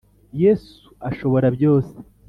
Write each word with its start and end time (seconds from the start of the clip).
yesu 0.43 0.75
ashobora 1.09 1.47
byose 1.55 1.93